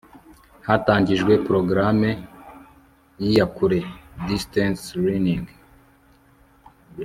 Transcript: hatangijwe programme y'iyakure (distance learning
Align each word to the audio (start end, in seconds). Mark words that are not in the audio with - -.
hatangijwe 0.67 1.33
programme 1.47 2.09
y'iyakure 3.21 3.79
(distance 4.27 4.83
learning 5.03 5.45